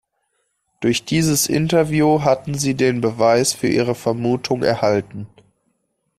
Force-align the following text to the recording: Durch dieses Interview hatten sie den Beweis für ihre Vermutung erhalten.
Durch 0.79 1.05
dieses 1.05 1.45
Interview 1.45 2.23
hatten 2.23 2.55
sie 2.57 2.73
den 2.73 3.01
Beweis 3.01 3.53
für 3.53 3.67
ihre 3.67 3.93
Vermutung 3.93 4.63
erhalten. 4.63 5.27